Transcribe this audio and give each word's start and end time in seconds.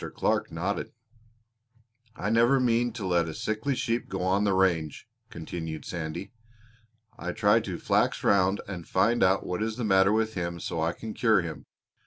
Clark 0.15 0.51
nodded. 0.51 0.93
"I 2.15 2.31
never 2.31 2.59
mean 2.59 2.91
to 2.93 3.05
let 3.05 3.27
a 3.29 3.35
sickly 3.35 3.75
sheep 3.75 4.09
go 4.09 4.23
on 4.23 4.45
the 4.45 4.53
range," 4.55 5.07
continued 5.29 5.85
Sandy. 5.85 6.31
"I 7.19 7.33
try 7.33 7.59
to 7.59 7.77
flax 7.77 8.23
round 8.23 8.61
and 8.67 8.87
find 8.87 9.21
out 9.21 9.45
what 9.45 9.61
is 9.61 9.75
the 9.77 9.83
matter 9.83 10.11
with 10.11 10.33
him 10.33 10.59
so 10.59 10.81
I 10.81 10.93
can 10.93 11.13
cure 11.13 11.41
him. 11.41 11.67